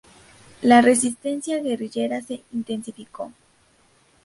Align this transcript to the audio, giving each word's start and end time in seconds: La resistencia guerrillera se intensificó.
La 0.63 0.81
resistencia 0.81 1.61
guerrillera 1.61 2.23
se 2.23 2.41
intensificó. 2.53 3.31